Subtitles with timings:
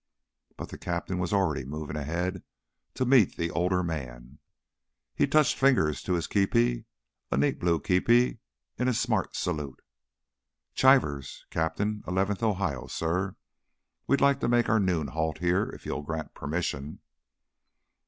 [0.57, 2.41] But the captain was already moving ahead
[2.95, 4.39] to meet the older man.
[5.13, 6.85] He touched fingers to kepi
[7.29, 8.39] a neat blue kepi
[8.79, 9.83] in a smart salute.
[10.73, 13.35] "Chivers, Captain, Eleventh Ohio, sir.
[14.07, 17.01] We'd like to make our noon halt here if you'll grant permission."